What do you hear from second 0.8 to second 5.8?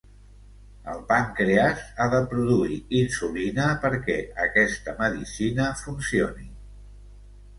El pàncrees ha de produir insulina perquè aquesta medicina